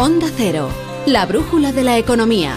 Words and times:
Onda 0.00 0.30
Cero, 0.34 0.70
la 1.04 1.26
brújula 1.26 1.72
de 1.72 1.82
la 1.82 1.98
economía. 1.98 2.56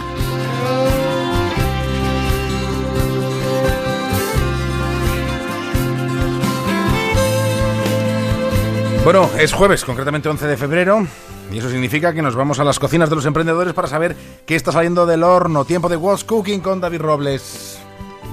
Bueno, 9.04 9.30
es 9.38 9.52
jueves, 9.52 9.84
concretamente 9.84 10.30
11 10.30 10.48
de 10.48 10.56
febrero, 10.56 11.06
y 11.52 11.58
eso 11.58 11.70
significa 11.70 12.14
que 12.14 12.22
nos 12.22 12.34
vamos 12.34 12.62
a 12.62 12.64
las 12.64 12.80
cocinas 12.80 13.10
de 13.10 13.18
los 13.18 13.26
emprendedores 13.26 13.74
para 13.74 13.90
saber 13.90 14.16
qué 14.46 14.56
está 14.56 14.72
saliendo 14.72 15.06
del 15.06 15.24
horno. 15.24 15.66
Tiempo 15.66 15.90
de 15.90 15.98
What's 15.98 16.24
Cooking 16.24 16.62
con 16.62 16.80
David 16.80 17.02
Robles. 17.02 17.78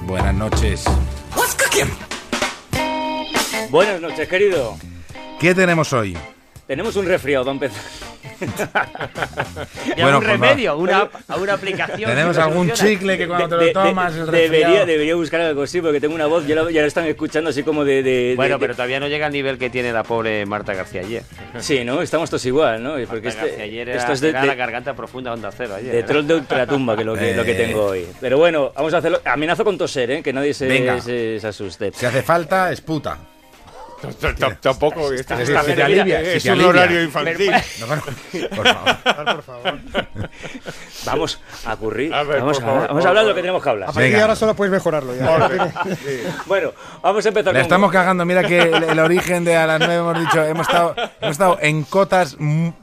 Buenas 0.05 0.33
noches. 0.33 0.85
What's 1.35 1.55
cooking? 1.55 1.91
Buenas 3.71 3.99
noches, 3.99 4.29
querido. 4.29 4.77
¿Qué 5.37 5.53
tenemos 5.53 5.91
hoy? 5.91 6.17
Tenemos 6.65 6.95
un 6.95 7.05
resfriado, 7.05 7.43
don 7.43 7.59
Pedro. 7.59 7.75
y 9.97 10.01
bueno, 10.01 10.17
un 10.17 10.23
pues 10.23 10.39
remedio, 10.39 10.77
una, 10.77 11.09
una 11.37 11.53
aplicación. 11.53 12.09
¿Tenemos 12.09 12.37
algún 12.37 12.71
chicle 12.71 13.17
que 13.17 13.27
cuando 13.27 13.57
te 13.57 13.65
lo 13.65 13.71
tomas 13.71 14.15
de, 14.15 14.25
debería, 14.25 14.85
debería 14.85 15.15
buscar 15.15 15.41
algo 15.41 15.63
así 15.63 15.81
porque 15.81 15.99
tengo 15.99 16.15
una 16.15 16.27
voz, 16.27 16.47
ya 16.47 16.55
lo, 16.55 16.69
ya 16.69 16.81
lo 16.81 16.87
están 16.87 17.05
escuchando 17.05 17.49
así 17.49 17.63
como 17.63 17.85
de... 17.85 18.33
bueno, 18.35 18.59
pero 18.59 18.73
todavía 18.73 18.99
no 18.99 19.07
llega 19.07 19.27
al 19.27 19.33
nivel 19.33 19.57
que 19.57 19.69
tiene 19.69 19.91
la 19.93 20.03
pobre 20.03 20.45
Marta 20.45 20.73
García 20.73 21.01
ayer. 21.01 21.23
Sí, 21.59 21.83
¿no? 21.83 22.01
Estamos 22.01 22.29
todos 22.29 22.45
igual, 22.45 22.81
¿no? 22.83 22.95
Porque 23.07 23.29
este, 23.29 23.41
García 23.41 23.63
ayer 23.63 23.89
esto 23.89 24.13
es 24.13 24.21
de, 24.21 24.31
la 24.31 24.55
garganta 24.55 24.95
profunda 24.95 25.33
onda 25.33 25.51
cero 25.51 25.75
ayer. 25.75 25.93
De 25.93 26.03
troll 26.03 26.25
de 26.25 26.35
ultratumba 26.35 26.95
que 26.97 27.03
lo 27.03 27.15
que, 27.15 27.35
lo 27.35 27.43
que 27.43 27.53
tengo 27.53 27.85
hoy. 27.85 28.07
Pero 28.19 28.37
bueno, 28.37 28.71
vamos 28.75 28.93
a 28.93 28.97
hacerlo. 28.97 29.21
Amenazo 29.25 29.63
con 29.63 29.77
toser, 29.77 30.11
¿eh? 30.11 30.23
Que 30.23 30.33
nadie 30.33 30.53
se, 30.53 31.01
se, 31.01 31.39
se 31.39 31.47
asuste. 31.47 31.91
Si 31.93 32.05
hace 32.05 32.21
falta, 32.23 32.71
es 32.71 32.81
puta. 32.81 33.17
Tampoco 34.61 35.11
es, 35.11 35.25
es 35.29 36.45
un 36.45 36.61
horario 36.61 37.03
infantil. 37.03 37.51
por 38.55 39.43
favor, 39.43 39.79
Vamos 41.05 41.39
a 41.65 41.73
ocurrir. 41.73 42.11
vamos, 42.11 42.59
a, 42.59 43.09
hablar 43.09 43.23
de 43.23 43.29
lo 43.29 43.35
que 43.35 43.41
tenemos 43.41 43.63
que 43.63 43.69
hablar. 43.69 43.89
A 43.89 43.91
partir 43.91 44.13
de 44.13 44.21
ahora 44.21 44.35
solo 44.35 44.55
puedes 44.55 44.71
mejorarlo. 44.71 45.13
bueno, 46.45 46.73
vamos 47.01 47.25
a 47.25 47.29
empezar. 47.29 47.53
Le 47.53 47.61
estamos 47.61 47.91
cagando. 47.91 48.25
Mira 48.25 48.43
que 48.43 48.59
el, 48.59 48.99
origen 48.99 49.43
de 49.43 49.55
a 49.55 49.67
las 49.67 49.79
nueve 49.79 49.95
hemos 49.95 50.19
dicho, 50.19 50.43
hemos 50.43 50.67
estado, 50.67 50.95
hemos 51.21 51.31
estado 51.31 51.57
en 51.61 51.83
cotas 51.83 52.37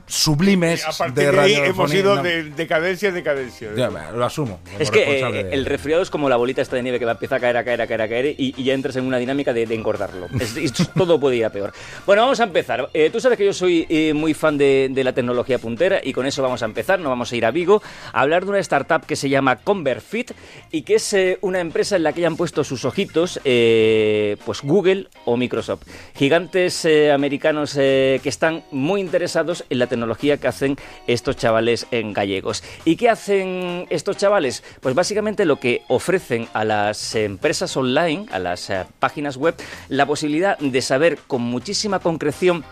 sublimes 0.06 0.84
de, 1.14 1.32
radio. 1.32 1.64
Hemos 1.64 1.92
ido 1.94 2.16
de 2.22 2.44
decadencia 2.44 3.08
en 3.08 3.14
decadencia. 3.14 3.70
lo 3.70 4.24
asumo. 4.24 4.60
Es 4.78 4.90
que 4.90 5.20
eh, 5.20 5.48
el 5.52 5.66
resfriado 5.66 6.02
es 6.02 6.10
como 6.10 6.28
la 6.28 6.36
bolita 6.36 6.62
esta 6.62 6.76
de 6.76 6.82
nieve 6.82 6.98
que 6.98 7.04
va 7.04 7.12
a 7.12 7.14
empezar 7.14 7.38
a 7.38 7.40
caer, 7.40 7.56
a 7.56 7.64
caer, 7.64 7.82
a 7.82 7.86
caer, 7.86 8.02
a 8.02 8.08
caer 8.08 8.34
y, 8.38 8.62
ya 8.62 8.74
entras 8.74 8.96
en 8.96 9.04
una 9.04 9.18
dinámica 9.18 9.52
de, 9.52 9.62
engordarlo. 9.68 10.26
Es, 10.40 10.72
todo 10.94 11.07
puede 11.20 11.36
ir 11.36 11.44
a 11.44 11.50
peor. 11.50 11.72
Bueno, 12.06 12.22
vamos 12.22 12.40
a 12.40 12.44
empezar. 12.44 12.88
Eh, 12.92 13.10
tú 13.10 13.20
sabes 13.20 13.38
que 13.38 13.44
yo 13.44 13.52
soy 13.52 13.86
eh, 13.88 14.12
muy 14.14 14.34
fan 14.34 14.58
de, 14.58 14.90
la 14.98 15.12
tecnología 15.12 15.58
puntera 15.58 16.00
y 16.02 16.12
con 16.12 16.26
eso 16.26 16.42
vamos 16.42 16.62
a 16.62 16.64
empezar. 16.64 16.98
No 16.98 17.08
vamos 17.08 17.30
a 17.30 17.36
ir 17.36 17.46
a 17.46 17.52
Vigo 17.52 17.80
a 18.12 18.22
hablar 18.22 18.44
de 18.44 18.50
una 18.50 18.58
startup 18.58 19.06
que 19.06 19.14
se 19.14 19.28
llama 19.28 19.56
ConvertFit 19.56 20.32
y 20.72 20.82
que 20.82 20.96
es 20.96 21.16
una 21.40 21.60
empresa 21.60 21.94
en 21.94 22.02
la 22.02 22.12
que 22.12 22.20
hayan 22.22 22.36
puesto 22.36 22.64
sus 22.64 22.84
ojitos 22.84 23.40
pues 23.42 24.62
Google 24.62 25.06
o 25.24 25.36
Microsoft. 25.36 25.82
Gigantes 26.16 26.86
americanos 27.12 27.74
que 27.74 28.20
están 28.24 28.64
muy 28.72 29.00
interesados 29.00 29.64
en 29.70 29.78
la 29.78 29.86
tecnología 29.86 30.38
que 30.38 30.48
hacen 30.48 30.76
estos 31.06 31.36
chavales 31.36 31.86
en 31.90 32.12
gallegos. 32.12 32.62
¿Y 32.84 32.96
qué 32.96 33.08
hacen 33.08 33.86
estos 33.90 34.16
chavales? 34.16 34.62
Pues 34.80 34.94
básicamente 34.94 35.44
lo 35.44 35.60
que 35.60 35.82
ofrecen 35.88 36.48
a 36.52 36.64
las 36.64 37.14
empresas 37.14 37.76
online, 37.76 38.26
a 38.30 38.38
las 38.38 38.70
eh, 38.70 38.84
páginas 38.98 39.36
web, 39.36 39.54
la 39.88 40.06
posibilidad 40.06 40.58
de 40.58 40.82
saber 40.82 40.97
con 41.26 41.42
muchísima 41.42 41.98
concreción 42.00 42.64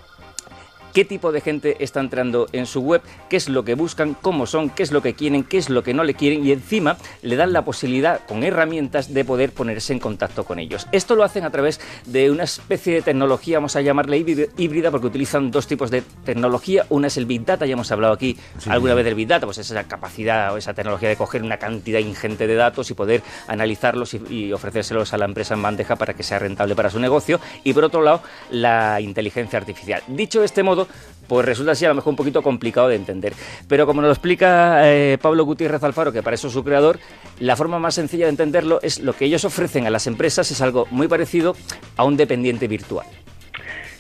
qué 0.97 1.05
tipo 1.05 1.30
de 1.30 1.42
gente 1.42 1.77
está 1.80 2.00
entrando 2.00 2.47
en 2.52 2.64
su 2.64 2.80
web, 2.80 3.02
qué 3.28 3.36
es 3.36 3.50
lo 3.50 3.66
que 3.66 3.75
buscan, 3.75 4.14
cómo 4.14 4.47
son, 4.47 4.70
qué 4.70 4.83
es 4.83 4.92
lo 4.92 5.03
que 5.03 5.12
quieren, 5.12 5.44
qué 5.44 5.58
es 5.58 5.69
lo 5.69 5.83
que 5.83 5.92
no 5.92 6.05
le 6.05 6.14
quieren 6.14 6.42
y 6.42 6.53
encima 6.53 6.97
le 7.20 7.36
dan 7.36 7.53
la 7.53 7.66
posibilidad 7.66 8.25
con 8.27 8.42
herramientas 8.42 9.12
de 9.12 9.22
poder 9.22 9.53
ponerse 9.53 9.93
en 9.93 9.98
contacto 9.98 10.44
con 10.44 10.59
ellos. 10.59 10.87
Esto 10.93 11.15
lo 11.15 11.22
hacen 11.22 11.44
a 11.44 11.50
través 11.50 11.82
de 12.06 12.31
una 12.31 12.44
especie 12.44 12.94
de 12.94 13.03
tecnología, 13.03 13.59
vamos 13.59 13.76
a 13.76 13.82
llamarle 13.82 14.16
híbrida 14.56 14.91
porque 14.91 15.09
utilizan 15.09 15.50
dos 15.50 15.66
tipos 15.66 15.91
de 15.91 16.00
tecnología. 16.25 16.87
Una 16.88 17.09
es 17.09 17.19
el 17.19 17.26
Big 17.26 17.44
Data, 17.44 17.66
ya 17.66 17.75
hemos 17.75 17.93
hablado 17.93 18.15
aquí 18.15 18.34
alguna 18.66 18.94
vez 18.94 19.04
del 19.04 19.16
Big 19.16 19.28
Data, 19.28 19.44
pues 19.44 19.59
esa 19.59 19.84
capacidad 19.84 20.54
o 20.54 20.56
esa 20.56 20.72
tecnología 20.72 21.10
de 21.10 21.16
coger 21.16 21.43
una 21.43 21.59
cantidad 21.59 21.99
ingente 21.99 22.47
de 22.47 22.54
datos 22.54 22.91
y 22.91 22.94
poder 22.94 23.22
analizarlos 23.49 24.15
y, 24.15 24.22
y 24.31 24.53
ofrecérselos 24.54 25.12
a 25.12 25.19
la 25.19 25.26
empresa 25.26 25.53
en 25.53 25.60
bandeja 25.60 25.97
para 25.97 26.15
que 26.15 26.22
sea 26.22 26.38
rentable 26.38 26.75
para 26.75 26.88
su 26.88 26.99
negocio. 26.99 27.38
Y 27.65 27.75
por 27.75 27.84
otro 27.84 28.00
lado, 28.00 28.22
la 28.50 28.99
inteligencia 29.03 29.59
artificial. 29.59 30.03
Dicho 30.06 30.41
de 30.41 30.47
este 30.47 30.62
modo, 30.62 30.85
pues 31.28 31.44
resulta 31.44 31.72
así 31.72 31.84
a 31.84 31.88
lo 31.88 31.97
mejor 31.97 32.10
un 32.10 32.16
poquito 32.16 32.42
complicado 32.42 32.88
de 32.88 32.97
entender. 32.97 33.32
Pero 33.69 33.86
como 33.86 34.00
nos 34.00 34.08
lo 34.08 34.12
explica 34.12 34.88
eh, 34.88 35.19
Pablo 35.20 35.44
Gutiérrez 35.44 35.82
Alfaro, 35.82 36.12
que 36.12 36.22
para 36.22 36.34
eso 36.34 36.48
es 36.48 36.52
su 36.52 36.64
creador, 36.64 36.98
la 37.41 37.56
forma 37.56 37.78
más 37.78 37.94
sencilla 37.94 38.26
de 38.26 38.30
entenderlo 38.30 38.80
es 38.82 39.00
lo 39.00 39.12
que 39.12 39.25
ellos 39.25 39.44
ofrecen 39.44 39.86
a 39.86 39.91
las 39.91 40.06
empresas 40.06 40.50
es 40.50 40.60
algo 40.60 40.86
muy 40.91 41.08
parecido 41.08 41.56
a 41.96 42.04
un 42.04 42.16
dependiente 42.16 42.69
virtual. 42.69 43.06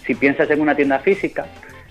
Si 0.06 0.14
piensas 0.14 0.48
en 0.50 0.60
una 0.60 0.76
tienda 0.76 1.00
física, 1.00 1.46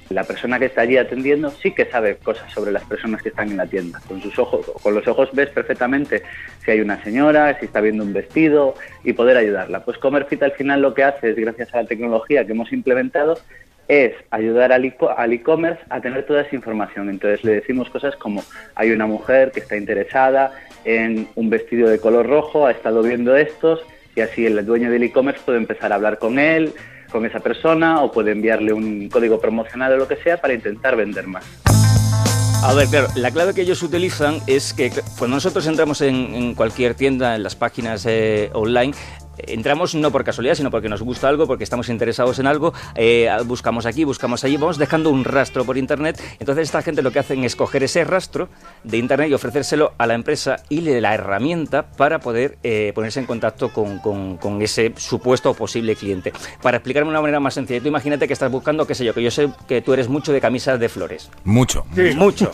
la 0.10 0.24
persona 0.24 0.60
que 0.60 0.66
está 0.66 0.82
allí 0.82 0.98
atendiendo 0.98 1.50
sí 1.50 1.72
que 1.72 1.86
sabe 1.86 2.18
cosas 2.18 2.52
sobre 2.54 2.72
las 2.72 2.84
personas 2.84 3.22
que 3.22 3.30
están 3.30 3.50
en 3.50 3.58
la 3.58 3.66
tienda. 3.66 4.00
Con 4.08 4.22
sus 4.22 4.38
ojos, 4.38 4.72
con 4.82 4.94
los 4.94 5.08
ojos 5.08 5.30
ves 5.34 5.50
perfectamente 5.50 6.24
si 6.64 6.72
hay 6.72 6.80
una 6.80 7.04
señora, 7.04 7.58
si 7.60 7.66
está 7.66 7.82
viendo 7.82 8.04
un 8.04 8.14
vestido 8.14 8.76
y 9.04 9.14
poder 9.14 9.36
ayudarla. 9.36 9.84
Pues 9.84 9.98
Comerfit 9.98 10.44
al 10.44 10.52
final 10.52 10.82
lo 10.82 10.94
que 10.94 11.04
hace 11.04 11.32
es 11.32 11.36
gracias 11.36 11.74
a 11.74 11.82
la 11.82 11.88
tecnología 11.88 12.46
que 12.46 12.52
hemos 12.52 12.72
implementado 12.72 13.40
es 13.88 14.14
ayudar 14.32 14.72
al 14.72 14.86
e-commerce 15.34 15.82
a 15.90 16.02
tener 16.02 16.26
toda 16.26 16.42
esa 16.42 16.56
información. 16.56 17.10
Entonces 17.10 17.44
le 17.44 17.54
decimos 17.54 17.90
cosas 17.90 18.16
como 18.16 18.44
hay 18.76 18.92
una 18.92 19.06
mujer 19.06 19.52
que 19.52 19.60
está 19.60 19.78
interesada 19.78 20.52
en 20.84 21.28
un 21.36 21.50
vestido 21.50 21.90
de 21.90 22.00
color 22.00 22.28
rojo, 22.28 22.66
ha 22.66 22.72
estado 22.72 23.02
viendo 23.04 23.36
estos 23.36 23.82
y 24.16 24.22
así 24.22 24.46
el 24.46 24.66
dueño 24.66 24.90
del 24.90 25.04
e-commerce 25.04 25.42
puede 25.46 25.58
empezar 25.58 25.92
a 25.92 25.96
hablar 25.96 26.20
con 26.20 26.40
él, 26.40 26.74
con 27.12 27.26
esa 27.26 27.40
persona 27.40 28.02
o 28.02 28.12
puede 28.12 28.32
enviarle 28.32 28.74
un 28.74 29.10
código 29.10 29.40
promocional 29.40 29.94
o 29.94 29.98
lo 29.98 30.08
que 30.08 30.18
sea 30.18 30.38
para 30.38 30.54
intentar 30.54 30.96
vender 30.96 31.28
más. 31.28 31.46
A 32.64 32.74
ver, 32.74 32.88
claro, 32.88 33.08
la 33.16 33.30
clave 33.30 33.54
que 33.54 33.62
ellos 33.62 33.84
utilizan 33.84 34.40
es 34.48 34.74
que 34.74 34.92
cuando 35.20 35.38
nosotros 35.38 35.68
entramos 35.68 36.02
en, 36.02 36.56
cualquier 36.56 36.96
tienda, 36.96 37.36
en 37.36 37.44
las 37.44 37.56
páginas 37.56 38.08
eh, 38.08 38.50
online, 38.54 38.94
entramos 39.38 39.96
no 39.96 40.12
por 40.12 40.24
casualidad, 40.24 40.56
sino 40.56 40.72
porque 40.72 40.90
nos 40.90 41.02
gusta 41.02 41.30
algo, 41.30 41.48
porque 41.48 41.64
estamos 41.64 41.90
interesados 41.90 42.40
en 42.40 42.48
algo, 42.48 42.74
eh, 42.96 43.30
buscamos 43.46 43.86
aquí, 43.86 44.04
buscamos 44.04 44.44
allí, 44.44 44.58
vamos 44.58 44.78
dejando 44.78 45.10
un 45.10 45.24
rastro 45.24 45.66
por 45.66 45.78
Internet. 45.78 46.22
Entonces 46.40 46.64
esta 46.64 46.82
gente 46.82 47.02
lo 47.02 47.12
que 47.12 47.20
hacen 47.20 47.44
es 47.44 47.56
coger 47.56 47.84
ese 47.84 48.04
rastro 48.04 48.50
de 48.84 48.98
Internet 48.98 49.30
y 49.30 49.34
ofrecérselo 49.34 49.94
a 49.98 50.08
la 50.08 50.14
empresa 50.14 50.58
y 50.70 50.82
le 50.82 50.96
la 51.02 51.14
herramienta 51.14 51.92
para 51.92 52.20
poder 52.20 52.58
eh, 52.64 52.92
ponerse 52.96 53.20
en 53.20 53.26
contacto 53.26 53.70
con, 53.70 54.00
con, 54.00 54.62
ese 54.62 54.94
supuesto 54.98 55.52
o 55.52 55.54
posible 55.54 55.96
cliente. 55.96 56.32
Para 56.62 56.78
explicarme 56.78 57.08
de 57.08 57.12
una 57.12 57.22
manera 57.22 57.40
más 57.40 57.54
sencilla, 57.54 57.82
tú 57.82 57.88
imagínate 57.88 58.28
que 58.28 58.34
estás 58.34 58.52
buscando, 58.52 58.88
qué 58.88 58.96
sé 58.96 59.04
yo, 59.04 59.14
que 59.14 59.22
yo 59.22 59.32
sé 59.32 59.50
que 59.68 59.82
tú 59.82 59.94
eres 59.94 60.08
mucho 60.08 60.32
de 60.32 60.42
camisas 60.42 60.80
de 60.80 60.90
flores. 60.90 61.30
Mucho. 61.44 61.86
mucho. 62.16 62.52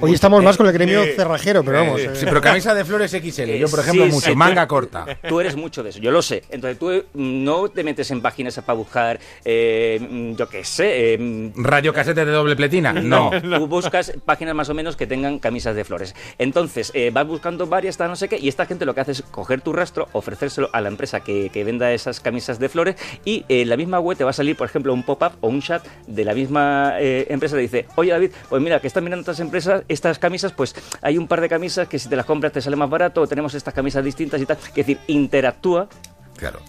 Hoy 0.00 0.12
estamos 0.12 0.42
más 0.42 0.56
con 0.56 0.66
el 0.66 0.72
gremio 0.72 1.04
cerrajero, 1.16 1.64
pero 1.64 1.78
vamos. 1.78 2.00
Sí, 2.14 2.24
pero 2.24 2.40
camisa 2.40 2.74
de 2.74 2.84
flores 2.84 3.12
XL, 3.12 3.52
yo 3.52 3.68
por 3.68 3.80
ejemplo 3.80 4.06
mucho, 4.06 4.34
manga 4.34 4.66
corta. 4.66 5.06
Tú 5.28 5.40
eres 5.40 5.56
mucho 5.56 5.82
de 5.82 5.90
eso, 5.90 6.00
yo 6.00 6.10
lo 6.10 6.22
sé. 6.24 6.42
Entonces 6.50 6.78
tú 6.78 6.86
mm, 6.88 7.44
no 7.44 7.68
te 7.68 7.84
metes 7.84 8.10
en 8.10 8.20
páginas 8.20 8.58
para 8.60 8.76
buscar, 8.76 9.20
eh, 9.44 10.34
yo 10.36 10.48
qué 10.48 10.64
sé. 10.64 11.14
Eh, 11.14 11.52
¿Radio 11.56 11.92
casete 11.92 12.24
de 12.24 12.32
doble 12.32 12.56
pletina? 12.56 12.92
No. 13.04 13.30
Tú 13.58 13.66
buscas 13.66 14.14
páginas 14.24 14.54
más 14.54 14.70
o 14.70 14.74
menos 14.74 14.96
que 14.96 15.06
tengan 15.06 15.38
camisas 15.38 15.76
de 15.76 15.84
flores. 15.84 16.14
Entonces 16.38 16.90
eh, 16.94 17.10
vas 17.12 17.26
buscando 17.26 17.66
varias, 17.66 17.98
no 17.98 18.16
sé 18.16 18.28
qué, 18.28 18.38
y 18.38 18.48
esta 18.48 18.64
gente 18.64 18.86
lo 18.86 18.94
que 18.94 19.02
hace 19.02 19.12
es 19.12 19.22
coger 19.22 19.60
tu 19.60 19.72
rastro, 19.72 20.08
ofrecérselo 20.12 20.70
a 20.72 20.80
la 20.80 20.88
empresa 20.88 21.20
que, 21.20 21.50
venda 21.64 21.92
esas 21.92 22.20
camisas 22.20 22.58
de 22.58 22.68
flores 22.68 22.96
y 23.24 23.44
en 23.48 23.68
la 23.68 23.76
misma 23.76 24.00
web 24.00 24.16
te 24.16 24.24
va 24.24 24.30
a 24.30 24.32
salir, 24.32 24.56
por 24.56 24.66
ejemplo, 24.66 24.92
un 24.94 25.02
pop-up 25.02 25.32
o 25.42 25.48
un 25.48 25.60
chat 25.60 25.86
de 26.06 26.24
la 26.24 26.34
misma 26.34 26.94
empresa. 26.98 27.56
Te 27.56 27.62
dice, 27.62 27.86
oye 27.96 28.10
David, 28.10 28.30
pues 28.48 28.62
mira, 28.62 28.80
que 28.80 28.86
están 28.86 29.04
mirando 29.04 29.20
estas 29.20 29.40
empresas, 29.40 29.82
estas 29.88 30.18
camisas, 30.18 30.52
pues 30.52 30.74
hay 31.02 31.18
un 31.18 31.28
par 31.28 31.40
de 31.40 31.48
camisas 31.48 31.88
que 31.88 31.98
si 31.98 32.08
te 32.08 32.16
las 32.16 32.24
compras 32.24 32.52
te 32.52 32.60
sale 32.60 32.76
más 32.76 32.88
barato, 32.88 33.26
tenemos 33.26 33.54
estas 33.54 33.74
camisas 33.74 34.04
distintas 34.04 34.40
y 34.40 34.46
tal. 34.46 34.56
Es 34.56 34.74
decir, 34.74 34.98
interactúa 35.06 35.88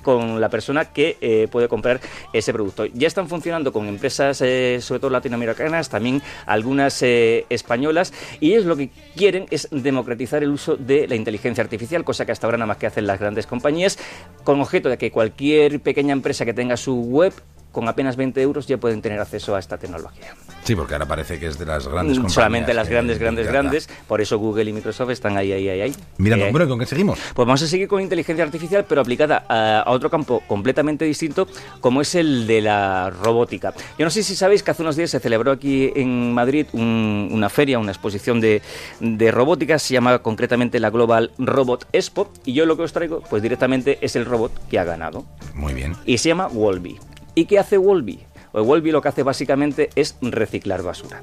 con 0.01 0.39
la 0.39 0.49
persona 0.49 0.85
que 0.85 1.17
eh, 1.21 1.47
puede 1.51 1.67
comprar 1.67 1.99
ese 2.33 2.53
producto. 2.53 2.85
Ya 2.85 3.07
están 3.07 3.27
funcionando 3.27 3.71
con 3.71 3.87
empresas, 3.87 4.41
eh, 4.41 4.79
sobre 4.81 4.99
todo 4.99 5.11
latinoamericanas, 5.11 5.89
también 5.89 6.21
algunas 6.45 7.01
eh, 7.01 7.45
españolas, 7.49 8.13
y 8.39 8.51
ellos 8.53 8.65
lo 8.65 8.75
que 8.75 8.89
quieren 9.15 9.45
es 9.49 9.67
democratizar 9.71 10.43
el 10.43 10.49
uso 10.49 10.75
de 10.75 11.07
la 11.07 11.15
inteligencia 11.15 11.63
artificial, 11.63 12.03
cosa 12.03 12.25
que 12.25 12.31
hasta 12.31 12.47
ahora 12.47 12.57
nada 12.57 12.67
más 12.67 12.77
que 12.77 12.87
hacen 12.87 13.07
las 13.07 13.19
grandes 13.19 13.47
compañías, 13.47 13.97
con 14.43 14.61
objeto 14.61 14.89
de 14.89 14.97
que 14.97 15.11
cualquier 15.11 15.79
pequeña 15.79 16.13
empresa 16.13 16.45
que 16.45 16.53
tenga 16.53 16.77
su 16.77 16.95
web 17.01 17.33
con 17.75 17.89
apenas 17.89 18.15
20 18.15 18.41
euros 18.41 18.67
ya 18.67 18.77
pueden 18.77 19.01
tener 19.01 19.19
acceso 19.19 19.53
a 19.53 19.59
esta 19.59 19.77
tecnología. 19.77 20.33
Sí, 20.63 20.77
porque 20.77 20.93
ahora 20.93 21.05
parece 21.05 21.37
que 21.37 21.47
es 21.47 21.59
de 21.59 21.65
las 21.65 21.85
grandes 21.85 22.13
Mm, 22.13 22.21
compañías. 22.21 22.33
Solamente 22.33 22.73
las 22.73 22.87
grandes, 22.87 23.19
grandes, 23.19 23.47
grandes. 23.47 23.89
Por 24.07 24.21
eso 24.21 24.37
Google 24.39 24.69
y 24.69 24.71
Microsoft 24.73 25.09
están 25.09 25.35
ahí, 25.35 25.51
ahí, 25.51 25.67
ahí. 25.67 25.81
ahí. 25.81 25.95
Mira, 26.17 26.37
Eh, 26.37 26.51
bueno, 26.51 26.69
¿con 26.69 26.79
qué 26.79 26.85
seguimos? 26.85 27.19
pues 27.33 27.45
vamos 27.45 27.61
a 27.61 27.67
seguir 27.67 27.89
con 27.89 28.01
inteligencia 28.01 28.45
artificial, 28.45 28.85
pero 28.87 29.01
aplicada 29.01 29.45
a, 29.49 29.81
a 29.81 29.91
otro 29.91 30.09
campo 30.09 30.41
completamente 30.47 31.03
distinto, 31.03 31.47
como 31.81 31.99
es 31.99 32.15
el 32.15 32.47
de 32.47 32.61
la 32.61 33.09
robótica. 33.09 33.73
Yo 33.99 34.05
no 34.05 34.09
sé 34.09 34.23
si 34.23 34.37
sabéis 34.37 34.63
que 34.63 34.71
hace 34.71 34.81
unos 34.83 34.95
días 34.95 35.09
se 35.11 35.19
celebró 35.19 35.51
aquí 35.51 35.91
en 35.97 36.33
Madrid 36.33 36.65
un- 36.71 37.27
una 37.29 37.49
feria, 37.49 37.77
una 37.77 37.91
exposición 37.91 38.39
de, 38.39 38.61
de 39.01 39.31
robótica, 39.31 39.77
se 39.79 39.93
llama 39.93 40.19
concretamente 40.19 40.79
la 40.79 40.89
Global 40.91 41.31
Robot 41.37 41.87
Expo, 41.91 42.31
y 42.45 42.53
yo 42.53 42.65
lo 42.65 42.77
que 42.77 42.83
os 42.83 42.93
traigo, 42.93 43.19
pues 43.29 43.43
directamente 43.43 43.97
es 44.01 44.15
el 44.15 44.23
robot 44.25 44.51
que 44.69 44.79
ha 44.79 44.85
ganado, 44.85 45.25
Muy 45.53 45.73
bien. 45.73 45.95
y 46.05 46.17
se 46.19 46.29
llama 46.29 46.47
Wolby. 46.47 46.97
¿Y 47.35 47.45
qué 47.45 47.59
hace 47.59 47.77
Wolby? 47.77 48.19
Pues 48.51 48.65
Wolby 48.65 48.91
lo 48.91 49.01
que 49.01 49.09
hace 49.09 49.23
básicamente 49.23 49.89
es 49.95 50.17
reciclar 50.21 50.81
basura. 50.81 51.21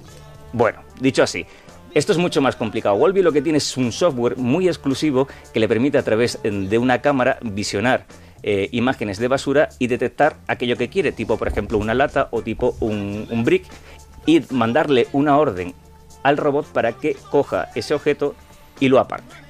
Bueno, 0.53 0.81
dicho 1.01 1.23
así, 1.23 1.47
esto 1.95 2.13
es 2.13 2.19
mucho 2.19 2.43
más 2.43 2.57
complicado. 2.57 2.97
Wolby 2.97 3.23
lo 3.23 3.33
que 3.33 3.43
tiene 3.43 3.59
es 3.59 3.77
un 3.79 3.91
software 3.91 4.37
muy 4.37 4.69
exclusivo 4.69 5.27
que 5.53 5.61
le 5.61 5.69
permite 5.69 5.97
a 5.97 6.03
través 6.03 6.39
de 6.43 6.79
una 6.79 7.01
cámara 7.01 7.39
visionar 7.41 8.07
eh, 8.43 8.69
imágenes 8.73 9.19
de 9.19 9.29
basura 9.29 9.71
y 9.79 9.87
detectar 9.87 10.37
aquello 10.47 10.77
que 10.77 10.89
quiere, 10.89 11.13
tipo 11.13 11.39
por 11.39 11.49
ejemplo 11.49 11.79
una 11.79 11.95
lata 11.95 12.29
o 12.33 12.43
tipo 12.43 12.77
un, 12.81 13.27
un 13.31 13.45
brick, 13.45 13.65
y 14.27 14.43
mandarle 14.51 15.09
una 15.13 15.39
orden 15.39 15.75
al 16.23 16.37
robot 16.37 16.67
para 16.67 16.93
que 16.93 17.17
coja 17.31 17.71
ese 17.75 17.95
objeto 17.95 18.35
y 18.81 18.89
lo 18.89 18.99
aparte. 18.99 19.42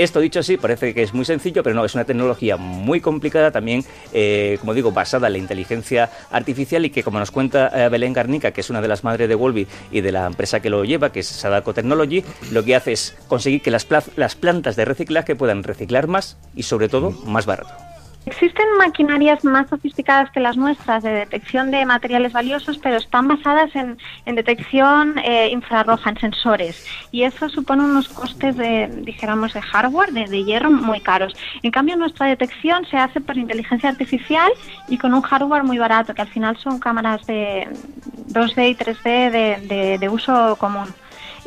Esto 0.00 0.18
dicho 0.18 0.40
así, 0.40 0.56
parece 0.56 0.94
que 0.94 1.02
es 1.02 1.12
muy 1.12 1.26
sencillo, 1.26 1.62
pero 1.62 1.76
no, 1.76 1.84
es 1.84 1.94
una 1.94 2.06
tecnología 2.06 2.56
muy 2.56 3.02
complicada 3.02 3.50
también, 3.50 3.84
eh, 4.14 4.56
como 4.58 4.72
digo, 4.72 4.92
basada 4.92 5.26
en 5.26 5.34
la 5.34 5.38
inteligencia 5.38 6.10
artificial 6.30 6.86
y 6.86 6.88
que, 6.88 7.02
como 7.02 7.18
nos 7.18 7.30
cuenta 7.30 7.70
eh, 7.74 7.90
Belén 7.90 8.14
Garnica, 8.14 8.50
que 8.50 8.62
es 8.62 8.70
una 8.70 8.80
de 8.80 8.88
las 8.88 9.04
madres 9.04 9.28
de 9.28 9.34
Wolby 9.34 9.66
y 9.92 10.00
de 10.00 10.10
la 10.10 10.26
empresa 10.26 10.60
que 10.60 10.70
lo 10.70 10.84
lleva, 10.84 11.12
que 11.12 11.20
es 11.20 11.26
Sadako 11.26 11.74
Technology, 11.74 12.24
lo 12.50 12.64
que 12.64 12.76
hace 12.76 12.92
es 12.92 13.14
conseguir 13.28 13.60
que 13.60 13.70
las, 13.70 13.86
las 14.16 14.36
plantas 14.36 14.74
de 14.74 14.86
reciclaje 14.86 15.36
puedan 15.36 15.62
reciclar 15.62 16.06
más 16.06 16.38
y, 16.56 16.62
sobre 16.62 16.88
todo, 16.88 17.10
más 17.10 17.44
barato. 17.44 17.89
Existen 18.26 18.66
maquinarias 18.78 19.42
más 19.42 19.68
sofisticadas 19.70 20.30
que 20.30 20.40
las 20.40 20.56
nuestras 20.56 21.02
de 21.02 21.10
detección 21.10 21.70
de 21.70 21.84
materiales 21.86 22.32
valiosos, 22.32 22.78
pero 22.78 22.98
están 22.98 23.26
basadas 23.26 23.74
en, 23.74 23.96
detección 24.36 25.18
eh, 25.18 25.48
infrarroja, 25.50 26.10
en 26.10 26.18
sensores. 26.18 26.76
Y 27.10 27.22
eso 27.24 27.48
supone 27.48 27.82
unos 27.82 28.08
costes, 28.10 28.56
de, 28.56 28.88
dijéramos, 29.04 29.52
de 29.54 29.62
hardware, 29.62 30.12
de, 30.12 30.44
hierro, 30.44 30.70
muy 30.70 31.00
caros. 31.00 31.34
En 31.62 31.70
cambio, 31.72 31.96
nuestra 31.96 32.26
detección 32.26 32.84
se 32.86 32.98
hace 32.98 33.20
por 33.20 33.36
inteligencia 33.36 33.88
artificial 33.88 34.52
y 34.86 34.98
con 34.98 35.12
un 35.14 35.22
hardware 35.22 35.64
muy 35.64 35.78
barato, 35.78 36.14
que 36.14 36.22
al 36.22 36.28
final 36.28 36.56
son 36.58 36.78
cámaras 36.78 37.24
de 37.26 37.68
2D 38.14 38.68
y 38.68 38.74
3D 38.76 39.30
de, 39.30 39.56
de- 39.66 39.98
de 39.98 40.08
uso 40.08 40.56
común. 40.58 40.94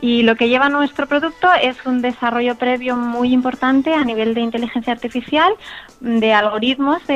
Y 0.05 0.23
lo 0.23 0.35
que 0.35 0.49
lleva 0.49 0.67
nuestro 0.67 1.07
producto 1.07 1.47
es 1.61 1.77
un 1.85 2.01
desarrollo 2.01 2.55
previo 2.55 2.97
muy 2.97 3.31
importante 3.31 3.93
a 3.93 4.03
nivel 4.03 4.33
de 4.33 4.41
inteligencia 4.41 4.91
artificial, 4.91 5.53
de 6.01 6.33
algoritmos 6.33 7.07
de, 7.07 7.13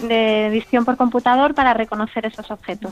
de- 0.00 0.08
de 0.08 0.48
visión 0.50 0.84
por 0.84 0.96
computador 0.96 1.54
para 1.54 1.72
reconocer 1.72 2.26
esos 2.26 2.50
objetos. 2.50 2.90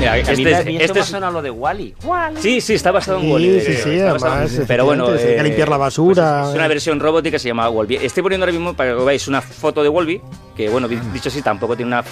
Mira, 0.00 0.14
mí, 0.14 0.18
este 0.18 0.32
es- 0.32 0.64
mí 0.66 0.72
esto 0.72 0.84
este 0.86 0.92
me 0.94 1.00
es- 1.02 1.06
suena 1.06 1.28
a 1.28 1.30
lo 1.30 1.40
de 1.40 1.50
Wally. 1.52 1.94
Sí, 2.40 2.60
sí, 2.60 2.74
está 2.74 2.90
basado 2.90 3.20
en 3.20 3.38
Sí, 3.38 3.48
de 3.48 3.60
sí, 3.60 3.72
sí, 3.74 3.90
está 3.90 4.12
basado 4.14 4.32
en- 4.32 4.38
además, 4.48 4.64
Pero 4.66 4.84
bueno, 4.86 5.06
se 5.16 5.38
eh, 5.38 5.42
limpiar 5.44 5.68
la 5.68 5.76
basura. 5.76 6.38
pues 6.40 6.48
es 6.50 6.54
una 6.56 6.66
versión 6.66 6.98
robótica 6.98 7.36
que 7.36 7.38
se 7.38 7.46
llama 7.46 7.68
Wolby. 7.68 7.94
Estoy 8.02 8.24
poniendo 8.24 8.44
ahora 8.44 8.52
mismo 8.58 8.74
para 8.74 8.90
que 8.96 9.04
veáis 9.04 9.28
una 9.28 9.40
foto 9.40 9.84
de 9.84 9.88
Wolby, 9.88 10.20
que 10.56 10.68
bueno, 10.68 10.88
di- 10.88 10.98
dicho 11.12 11.28
así, 11.28 11.42
tampoco 11.42 11.76
tiene 11.76 11.92
una 11.92 12.02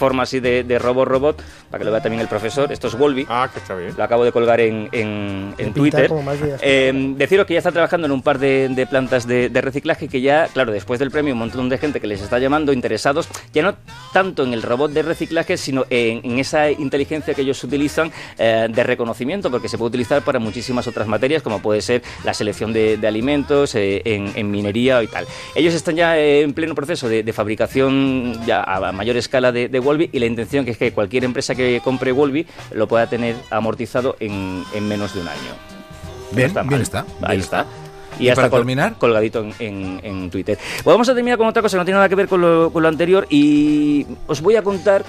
forma 0.00 0.22
así 0.22 0.40
de, 0.40 0.64
de 0.64 0.78
robot-robot, 0.78 1.42
para 1.70 1.78
que 1.78 1.84
lo 1.84 1.90
vea 1.92 2.00
también 2.00 2.22
el 2.22 2.28
profesor. 2.28 2.72
Esto 2.72 2.88
es 2.88 2.94
Wolby. 2.96 3.26
Ah, 3.28 3.48
que 3.52 3.58
está 3.60 3.74
bien. 3.74 3.92
Lo 3.96 4.02
acabo 4.02 4.24
de 4.24 4.32
colgar 4.32 4.58
en, 4.60 4.88
en- 4.92 5.54
en 5.58 5.72
Twitter. 5.74 6.08
Eh, 6.62 7.14
deciros 7.18 7.44
que 7.46 7.52
ya 7.52 7.58
está 7.58 7.70
trabajando 7.70 8.06
en 8.06 8.12
un 8.12 8.22
par 8.22 8.38
de, 8.38 8.70
de 8.70 8.86
plantas 8.86 9.26
de, 9.26 9.50
de 9.50 9.60
reciclaje 9.60 10.08
que 10.08 10.22
ya, 10.22 10.48
claro, 10.54 10.72
después 10.72 10.98
del 10.98 11.10
premio, 11.10 11.34
un 11.34 11.38
montón 11.40 11.68
de 11.68 11.76
gente 11.76 12.00
que 12.00 12.06
les 12.06 12.22
está 12.22 12.38
llamando 12.38 12.72
interesados, 12.72 13.28
ya 13.52 13.62
no 13.62 13.74
tanto 14.14 14.42
en 14.44 14.54
el 14.54 14.62
robot 14.62 14.90
de 14.92 15.02
reciclaje, 15.02 15.58
sino 15.58 15.84
en, 15.90 16.20
en 16.24 16.38
esa 16.38 16.70
inteligencia 16.70 17.34
que 17.34 17.42
ellos 17.42 17.62
utilizan 17.62 18.10
eh, 18.38 18.68
de 18.70 18.82
reconocimiento, 18.82 19.50
porque 19.50 19.68
se 19.68 19.76
puede 19.76 19.88
utilizar 19.90 20.22
para 20.22 20.38
muchísimas 20.38 20.86
otras 20.86 21.06
materias, 21.06 21.42
como 21.42 21.60
puede 21.60 21.82
ser 21.82 22.02
la 22.24 22.32
selección 22.32 22.72
de, 22.72 22.96
de 22.96 23.06
alimentos, 23.06 23.74
eh, 23.74 24.00
en, 24.06 24.32
en 24.34 24.50
minería 24.50 25.02
y 25.02 25.06
tal. 25.08 25.26
Ellos 25.54 25.74
están 25.74 25.94
ya 25.96 26.16
eh, 26.18 26.40
en 26.40 26.54
pleno 26.54 26.74
proceso 26.74 27.06
de, 27.08 27.22
de 27.22 27.32
fabricación 27.34 28.34
ya 28.46 28.62
a, 28.62 28.88
a 28.88 28.92
mayor 28.92 29.16
escala 29.16 29.52
de, 29.52 29.68
de 29.68 29.78
Wolby 29.90 30.10
y 30.12 30.18
la 30.20 30.26
intención 30.26 30.64
que 30.64 30.70
es 30.70 30.78
que 30.78 30.92
cualquier 30.92 31.24
empresa 31.24 31.54
que 31.54 31.80
compre 31.82 32.12
Wolby 32.12 32.46
lo 32.72 32.86
pueda 32.86 33.08
tener 33.08 33.34
amortizado 33.50 34.16
en, 34.20 34.64
en 34.72 34.86
menos 34.88 35.14
de 35.14 35.20
un 35.20 35.28
año. 35.28 35.38
No 36.30 36.36
Bien, 36.36 36.46
está 36.48 36.62
bien 36.62 36.80
está. 36.80 37.00
Ahí 37.22 37.36
bien 37.36 37.40
está. 37.40 37.66
¿Y 38.18 38.28
para 38.32 38.50
col- 38.50 38.60
terminar? 38.60 38.94
colgadito 38.98 39.40
en, 39.40 39.52
en- 39.58 40.00
en 40.04 40.30
Twitter. 40.30 40.58
Vamos 40.84 41.08
a 41.08 41.14
terminar 41.14 41.38
con 41.38 41.46
otra 41.48 41.62
cosa 41.62 41.76
que 41.76 41.78
no 41.80 41.84
tiene 41.84 41.96
nada 41.96 42.08
que 42.08 42.14
ver 42.14 42.28
con 42.28 42.40
lo, 42.40 42.70
con 42.72 42.82
lo 42.82 42.88
anterior 42.88 43.26
y 43.30 44.06
os 44.26 44.40
voy 44.40 44.56
a 44.56 44.62
contar 44.62 45.04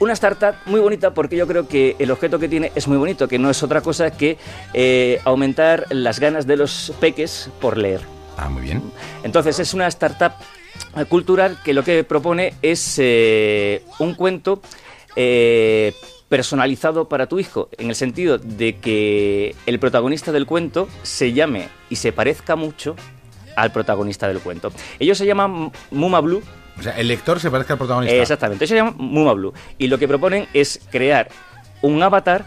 una 0.00 0.12
startup 0.14 0.54
muy 0.66 0.80
bonita 0.80 1.14
porque 1.14 1.36
yo 1.36 1.46
creo 1.46 1.68
que 1.68 1.94
el 1.98 2.10
objeto 2.10 2.38
que 2.38 2.48
tiene 2.48 2.72
es 2.74 2.88
muy 2.88 2.96
bonito, 2.98 3.28
que 3.28 3.38
no 3.38 3.48
es 3.50 3.62
otra 3.62 3.80
cosa 3.80 4.10
que 4.10 4.36
eh, 4.74 5.20
aumentar 5.24 5.86
las 5.90 6.18
ganas 6.18 6.46
de 6.46 6.56
los 6.56 6.92
peques 7.00 7.48
por 7.60 7.78
leer. 7.78 8.00
Ah, 8.36 8.48
muy 8.48 8.62
bien. 8.62 8.82
Entonces 9.22 9.58
es 9.60 9.72
una 9.74 9.86
startup 9.86 10.32
cultural 11.08 11.58
que 11.64 11.74
lo 11.74 11.84
que 11.84 12.04
propone 12.04 12.54
es 12.62 12.96
eh, 12.98 13.82
un 13.98 14.14
cuento 14.14 14.60
eh, 15.16 15.94
personalizado 16.28 17.08
para 17.08 17.26
tu 17.26 17.38
hijo, 17.38 17.68
en 17.76 17.88
el 17.88 17.94
sentido 17.94 18.38
de 18.38 18.76
que 18.76 19.54
el 19.66 19.78
protagonista 19.78 20.32
del 20.32 20.46
cuento 20.46 20.88
se 21.02 21.32
llame 21.32 21.68
y 21.90 21.96
se 21.96 22.12
parezca 22.12 22.56
mucho 22.56 22.96
al 23.56 23.70
protagonista 23.72 24.28
del 24.28 24.40
cuento. 24.40 24.72
Ellos 24.98 25.18
se 25.18 25.26
llaman 25.26 25.72
Muma 25.90 26.20
Blue 26.20 26.42
O 26.78 26.82
sea, 26.82 26.98
el 26.98 27.08
lector 27.08 27.38
se 27.38 27.50
parece 27.50 27.74
al 27.74 27.78
protagonista. 27.78 28.16
Exactamente, 28.16 28.64
eso 28.64 28.72
se 28.72 28.78
llama 28.78 28.94
Muma 28.96 29.34
Blue. 29.34 29.52
Y 29.76 29.88
lo 29.88 29.98
que 29.98 30.08
proponen 30.08 30.48
es 30.54 30.80
crear 30.90 31.28
un 31.82 32.02
avatar 32.02 32.46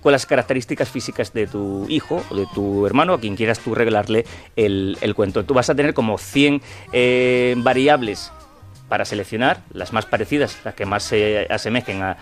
con 0.00 0.12
las 0.12 0.26
características 0.26 0.88
físicas 0.88 1.32
de 1.32 1.46
tu 1.46 1.86
hijo 1.88 2.22
o 2.30 2.34
de 2.34 2.46
tu 2.54 2.86
hermano, 2.86 3.14
a 3.14 3.20
quien 3.20 3.36
quieras 3.36 3.60
tú 3.60 3.74
regalarle 3.74 4.24
el, 4.56 4.96
el 5.00 5.14
cuento. 5.14 5.44
Tú 5.44 5.54
vas 5.54 5.70
a 5.70 5.74
tener 5.74 5.94
como 5.94 6.18
100 6.18 6.62
eh, 6.92 7.54
variables 7.58 8.32
para 8.90 9.06
seleccionar 9.06 9.60
las 9.72 9.94
más 9.94 10.04
parecidas, 10.04 10.58
las 10.64 10.74
que 10.74 10.84
más 10.84 11.04
se 11.04 11.46
asemejen 11.48 12.02
a- 12.02 12.16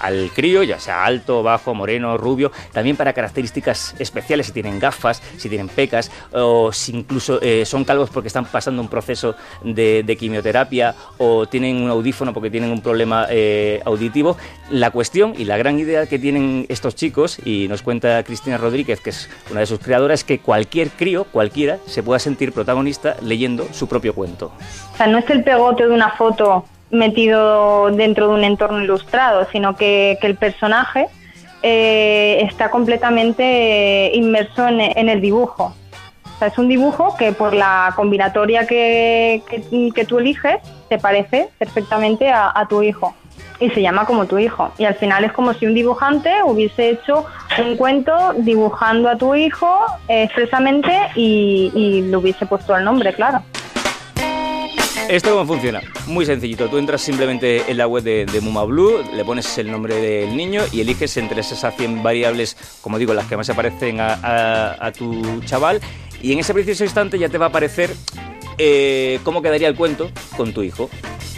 al 0.00 0.30
crío, 0.34 0.62
ya 0.62 0.78
sea 0.78 1.04
alto, 1.04 1.42
bajo, 1.42 1.74
moreno, 1.74 2.16
rubio, 2.16 2.52
también 2.72 2.96
para 2.96 3.12
características 3.12 3.94
especiales, 3.98 4.46
si 4.46 4.52
tienen 4.52 4.78
gafas, 4.78 5.20
si 5.36 5.48
tienen 5.48 5.68
pecas, 5.68 6.10
o 6.32 6.72
si 6.72 6.96
incluso 6.96 7.40
eh, 7.42 7.64
son 7.66 7.84
calvos 7.84 8.08
porque 8.10 8.28
están 8.28 8.44
pasando 8.46 8.80
un 8.80 8.88
proceso 8.88 9.34
de, 9.62 10.16
quimioterapia, 10.18 10.94
o 11.18 11.46
tienen 11.46 11.82
un 11.82 11.90
audífono 11.90 12.32
porque 12.32 12.50
tienen 12.50 12.70
un 12.70 12.80
problema 12.80 13.26
eh, 13.28 13.80
auditivo. 13.84 14.36
La 14.70 14.90
cuestión 14.92 15.34
y 15.36 15.44
la 15.44 15.56
gran 15.56 15.78
idea 15.78 16.06
que 16.06 16.18
tienen 16.18 16.64
estos 16.68 16.94
chicos, 16.94 17.38
y 17.44 17.66
nos 17.68 17.82
cuenta 17.82 18.22
Cristina 18.22 18.56
Rodríguez, 18.56 19.00
que 19.00 19.10
es 19.10 19.28
una 19.50 19.60
de 19.60 19.66
sus 19.66 19.80
creadoras, 19.80 20.20
es 20.20 20.24
que 20.24 20.38
cualquier 20.38 20.90
crío, 20.90 21.24
cualquiera, 21.24 21.78
se 21.86 22.02
pueda 22.02 22.20
sentir 22.20 22.52
protagonista 22.52 23.16
leyendo 23.20 23.66
su 23.72 23.88
propio 23.88 24.14
cuento. 24.14 24.52
O 24.92 24.96
sea, 24.96 25.06
no 25.08 25.18
es 25.18 25.28
el 25.30 25.42
pegote 25.74 25.88
de 25.88 25.94
una 25.94 26.10
foto 26.10 26.64
metido 26.90 27.90
dentro 27.90 28.28
de 28.28 28.34
un 28.34 28.44
entorno 28.44 28.80
ilustrado, 28.82 29.46
sino 29.50 29.76
que, 29.76 30.18
que 30.20 30.26
el 30.26 30.36
personaje 30.36 31.06
eh, 31.62 32.38
está 32.42 32.70
completamente 32.70 34.10
inmerso 34.14 34.66
en, 34.68 35.08
el 35.08 35.20
dibujo. 35.20 35.74
O 36.24 36.38
sea, 36.38 36.48
es 36.48 36.58
un 36.58 36.68
dibujo 36.68 37.16
que 37.16 37.32
por 37.32 37.54
la 37.54 37.92
combinatoria 37.96 38.66
que, 38.66 39.42
que- 39.94 40.04
tú 40.04 40.18
eliges 40.18 40.56
te 40.88 40.98
parece 40.98 41.48
perfectamente 41.58 42.30
a, 42.30 42.52
a 42.54 42.66
tu 42.66 42.82
hijo 42.82 43.14
y 43.60 43.70
se 43.70 43.80
llama 43.80 44.04
como 44.06 44.26
tu 44.26 44.38
hijo. 44.38 44.70
Y 44.76 44.84
al 44.84 44.94
final 44.96 45.24
es 45.24 45.32
como 45.32 45.54
si 45.54 45.66
un 45.66 45.74
dibujante 45.74 46.30
hubiese 46.44 46.90
hecho 46.90 47.24
un 47.58 47.76
cuento 47.76 48.34
dibujando 48.38 49.08
a 49.08 49.16
tu 49.16 49.34
hijo 49.36 49.78
eh, 50.08 50.24
expresamente 50.24 50.92
y, 51.14 51.70
y 51.74 52.02
le 52.02 52.16
hubiese 52.16 52.44
puesto 52.44 52.76
el 52.76 52.84
nombre, 52.84 53.14
claro. 53.14 53.42
¿Esto 55.12 55.30
cómo 55.32 55.44
funciona? 55.44 55.82
Muy 56.06 56.24
sencillito. 56.24 56.68
Tú 56.70 56.78
entras 56.78 57.02
simplemente 57.02 57.70
en 57.70 57.76
la 57.76 57.86
web 57.86 58.02
de, 58.02 58.24
de 58.24 58.40
Muma 58.40 58.64
Blue, 58.64 59.04
le 59.14 59.22
pones 59.26 59.58
el 59.58 59.70
nombre 59.70 59.94
del 59.96 60.34
niño 60.34 60.62
y 60.72 60.80
eliges 60.80 61.14
entre 61.18 61.42
esas 61.42 61.76
100 61.76 62.02
variables, 62.02 62.56
como 62.80 62.98
digo, 62.98 63.12
las 63.12 63.26
que 63.26 63.36
más 63.36 63.46
se 63.46 63.52
parecen 63.52 64.00
a, 64.00 64.14
a- 64.14 64.86
a 64.86 64.92
tu 64.92 65.40
chaval. 65.44 65.82
Y 66.22 66.32
en 66.32 66.38
ese 66.38 66.54
preciso 66.54 66.82
instante 66.84 67.18
ya 67.18 67.28
te 67.28 67.36
va 67.36 67.46
a 67.46 67.48
aparecer 67.50 67.90
eh, 68.56 69.20
cómo 69.22 69.42
quedaría 69.42 69.68
el 69.68 69.74
cuento 69.74 70.10
con 70.34 70.54
tu 70.54 70.62
hijo. 70.62 70.88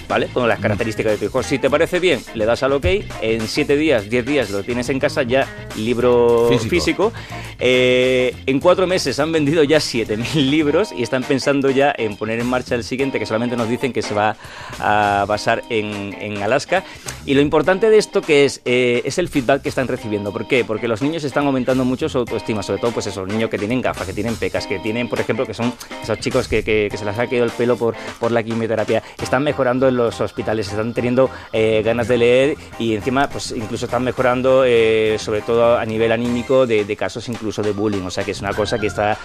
¿Vale? 0.09 0.29
Con 0.29 0.49
las 0.49 0.61
características 0.61 1.13
de 1.13 1.19
tu 1.19 1.25
hijo. 1.27 1.43
Si 1.43 1.59
te 1.59 1.71
parece 1.71 2.01
bien, 2.01 2.21
le 2.35 2.45
das 2.45 2.63
al 2.63 2.73
OK, 2.73 2.87
en 3.21 3.47
7 3.47 3.77
días, 3.77 4.09
10 4.09 4.27
días 4.27 4.51
lo 4.51 4.63
tienes 4.63 4.89
en 4.89 4.99
casa 4.99 5.23
ya, 5.23 5.47
libro 5.77 6.51
físico. 6.69 7.13
Eh, 7.61 8.35
en 8.47 8.61
4 8.61 8.87
meses 8.87 9.19
han 9.21 9.33
vendido 9.33 9.63
ya 9.65 9.79
7.000 9.79 10.35
libros 10.51 10.93
y 10.97 11.03
están 11.03 11.23
pensando 11.23 11.71
ya 11.71 11.95
en 11.97 12.17
poner 12.17 12.41
en 12.41 12.47
marcha 12.47 12.75
el 12.75 12.85
siguiente, 12.85 13.19
que 13.19 13.27
solamente 13.27 13.57
nos 13.57 13.69
dicen 13.69 13.93
que 13.93 14.03
se 14.03 14.15
va 14.15 14.37
a 14.79 15.25
basar 15.29 15.63
en, 15.71 16.15
en 16.21 16.43
Alaska. 16.43 16.85
Y 17.27 17.35
lo 17.35 17.41
importante 17.41 17.91
de 17.91 17.99
esto 17.99 18.21
que 18.21 18.45
es, 18.45 18.61
eh, 18.65 19.03
es 19.05 19.19
el 19.19 19.29
feedback 19.29 19.63
que 19.63 19.69
están 19.69 19.89
recibiendo. 19.89 20.33
¿Por 20.33 20.47
qué? 20.47 20.65
Porque 20.65 20.89
los 20.89 21.03
niños 21.03 21.25
están 21.25 21.47
aumentando 21.47 21.85
mucho 21.85 22.09
su 22.09 22.19
autoestima, 22.19 22.63
sobre 22.63 22.81
todo 22.81 22.93
pues 22.93 23.07
esos 23.07 23.27
niños 23.27 23.51
que 23.51 23.59
tienen 23.59 23.81
gafas, 23.81 24.07
que 24.07 24.13
tienen 24.13 24.37
pecas, 24.37 24.67
que 24.67 24.79
tienen, 24.79 25.09
por 25.09 25.21
ejemplo, 25.21 25.47
que 25.47 25.55
son 25.55 25.73
esos 26.03 26.19
chicos 26.19 26.49
que, 26.49 26.63
que, 26.63 26.91
se 26.95 27.05
les 27.05 27.19
ha 27.19 27.27
caído 27.27 27.45
el 27.45 27.51
pelo 27.51 27.77
por, 27.77 27.95
por 28.21 28.31
la 28.31 28.43
quimioterapia, 28.43 29.03
están 29.23 29.43
mejorando 29.43 29.89
en 29.89 29.94
los 29.97 30.21
hospitales, 30.21 30.69
están 30.69 30.93
teniendo 30.93 31.31
eh, 31.53 31.83
ganas 31.85 32.09
de 32.09 32.19
leer 32.19 32.57
y 32.79 32.95
encima 32.95 33.29
pues 33.29 33.53
incluso 33.53 33.87
están 33.87 34.05
mejorando 34.05 34.65
eh, 34.65 35.17
sobre 35.19 35.43
todo 35.43 35.79
a 35.79 35.85
nivel 35.85 36.13
anímico 36.13 36.67
de, 36.67 36.85
de 36.85 36.97
casos 36.97 37.29
incluso 37.29 37.63
de 37.63 37.73
bullying, 37.73 38.03
o 38.03 38.11
sea 38.11 38.25
que 38.25 38.33
es 38.33 38.41
una 38.41 38.53
cosa 38.53 38.79
que 38.79 38.89
está 38.89 39.17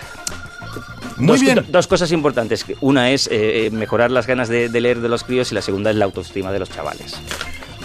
muy 1.17 1.27
dos, 1.27 1.41
bien. 1.41 1.65
dos 1.69 1.87
cosas 1.87 2.11
importantes. 2.11 2.65
Una 2.79 3.11
es 3.11 3.27
eh, 3.31 3.69
mejorar 3.73 4.09
las 4.09 4.25
ganas 4.25 4.47
de, 4.47 4.69
de, 4.69 4.81
leer 4.81 5.01
de 5.01 5.09
los 5.09 5.23
críos 5.23 5.51
y 5.51 5.55
la 5.55 5.61
segunda 5.61 5.89
es 5.89 5.97
la 5.97 6.05
autoestima 6.05 6.51
de 6.51 6.59
los 6.59 6.69
chavales. 6.69 7.19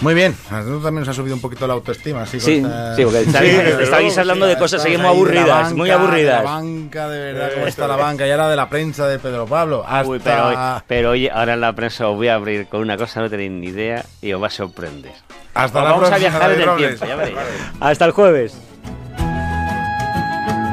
Muy 0.01 0.13
bien, 0.13 0.35
a 0.49 0.57
nosotros 0.57 0.83
también 0.83 1.01
nos 1.01 1.09
ha 1.09 1.13
subido 1.13 1.35
un 1.35 1.41
poquito 1.41 1.65
la 1.67 1.73
autoestima. 1.73 2.25
Sí, 2.25 2.39
sí, 2.39 2.63
sí 2.95 3.03
porque 3.03 3.21
estáis, 3.21 3.51
sí, 3.51 3.59
estáis 3.81 4.17
hablando 4.17 4.45
sí, 4.45 4.51
de 4.51 4.57
cosas 4.57 4.81
seguimos 4.81 5.05
aburridas, 5.07 5.47
banca, 5.47 5.75
muy 5.75 5.89
aburridas. 5.89 6.43
la 6.43 6.51
banca, 6.51 7.09
de 7.09 7.19
verdad, 7.19 7.51
cómo 7.53 7.67
está 7.67 7.87
la 7.87 7.95
banca, 7.95 8.27
y 8.27 8.31
ahora 8.31 8.49
de 8.49 8.55
la 8.55 8.69
prensa 8.69 9.07
de 9.07 9.19
Pedro 9.19 9.45
Pablo. 9.45 9.85
Hasta... 9.87 10.09
Uy, 10.09 10.19
pero, 10.23 10.83
pero 10.87 11.11
oye, 11.11 11.31
ahora 11.31 11.53
en 11.53 11.61
la 11.61 11.73
prensa 11.73 12.09
os 12.09 12.15
voy 12.15 12.27
a 12.27 12.35
abrir 12.35 12.67
con 12.67 12.81
una 12.81 12.97
cosa, 12.97 13.21
no 13.21 13.29
tenéis 13.29 13.51
ni 13.51 13.67
idea 13.67 14.05
y 14.21 14.33
os 14.33 14.41
va 14.41 14.47
a 14.47 14.51
sorprender. 14.51 15.13
Hasta 15.53 15.79
la 15.79 15.91
vamos 15.91 16.09
próxima, 16.09 16.15
a 16.15 16.19
viajar 16.19 16.51
en 16.51 16.61
el 16.61 16.75
tiempo, 16.77 17.05
ya 17.05 17.15
veréis. 17.15 17.37
Hasta 17.79 18.05
el 18.05 18.11
jueves. 18.11 18.57